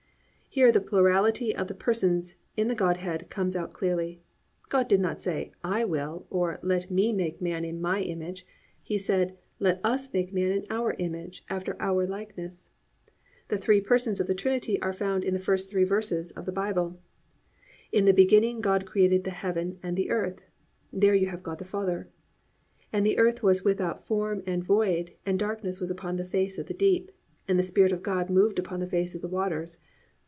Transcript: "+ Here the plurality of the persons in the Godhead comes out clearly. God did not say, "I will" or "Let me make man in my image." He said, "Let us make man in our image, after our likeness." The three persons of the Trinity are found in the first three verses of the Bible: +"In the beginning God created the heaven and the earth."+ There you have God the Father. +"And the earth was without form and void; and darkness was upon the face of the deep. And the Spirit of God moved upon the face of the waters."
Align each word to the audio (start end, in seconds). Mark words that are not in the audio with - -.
"+ 0.51 0.53
Here 0.53 0.69
the 0.69 0.81
plurality 0.81 1.55
of 1.55 1.69
the 1.69 1.73
persons 1.73 2.35
in 2.57 2.67
the 2.67 2.75
Godhead 2.75 3.29
comes 3.29 3.55
out 3.55 3.71
clearly. 3.71 4.21
God 4.67 4.89
did 4.89 4.99
not 4.99 5.21
say, 5.21 5.53
"I 5.63 5.85
will" 5.85 6.27
or 6.29 6.59
"Let 6.61 6.91
me 6.91 7.13
make 7.13 7.39
man 7.41 7.63
in 7.63 7.79
my 7.79 8.01
image." 8.01 8.45
He 8.83 8.97
said, 8.97 9.37
"Let 9.59 9.79
us 9.81 10.11
make 10.11 10.33
man 10.33 10.51
in 10.51 10.65
our 10.69 10.93
image, 10.99 11.45
after 11.49 11.81
our 11.81 12.05
likeness." 12.05 12.69
The 13.47 13.57
three 13.57 13.79
persons 13.79 14.19
of 14.19 14.27
the 14.27 14.35
Trinity 14.35 14.77
are 14.81 14.91
found 14.91 15.23
in 15.23 15.33
the 15.33 15.39
first 15.39 15.69
three 15.69 15.85
verses 15.85 16.31
of 16.31 16.45
the 16.45 16.51
Bible: 16.51 16.99
+"In 17.93 18.03
the 18.03 18.11
beginning 18.11 18.59
God 18.59 18.85
created 18.85 19.23
the 19.23 19.31
heaven 19.31 19.79
and 19.81 19.95
the 19.95 20.09
earth."+ 20.09 20.41
There 20.91 21.15
you 21.15 21.27
have 21.27 21.43
God 21.43 21.59
the 21.59 21.63
Father. 21.63 22.09
+"And 22.91 23.05
the 23.05 23.17
earth 23.17 23.41
was 23.41 23.63
without 23.63 24.05
form 24.05 24.43
and 24.45 24.61
void; 24.61 25.13
and 25.25 25.39
darkness 25.39 25.79
was 25.79 25.89
upon 25.91 26.17
the 26.17 26.25
face 26.25 26.57
of 26.57 26.65
the 26.65 26.73
deep. 26.73 27.09
And 27.47 27.57
the 27.57 27.63
Spirit 27.63 27.93
of 27.93 28.03
God 28.03 28.29
moved 28.29 28.59
upon 28.59 28.81
the 28.81 28.85
face 28.85 29.15
of 29.15 29.21
the 29.21 29.29
waters." 29.29 29.77